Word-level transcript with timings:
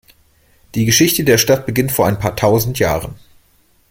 Die 0.73 0.85
Geschichte 0.85 1.23
der 1.23 1.37
Stadt 1.37 1.67
beginnt 1.67 1.91
vor 1.91 2.07
ein 2.07 2.17
paar 2.17 2.35
tausend 2.35 2.79
Jahren. 2.79 3.19